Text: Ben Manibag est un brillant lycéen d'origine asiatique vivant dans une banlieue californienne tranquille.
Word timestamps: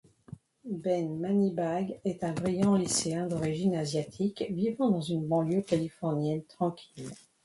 Ben 0.65 1.19
Manibag 1.19 1.99
est 2.05 2.23
un 2.23 2.31
brillant 2.33 2.73
lycéen 2.75 3.27
d'origine 3.27 3.75
asiatique 3.75 4.43
vivant 4.49 4.89
dans 4.89 4.99
une 5.01 5.27
banlieue 5.27 5.61
californienne 5.61 6.43
tranquille. 6.45 7.11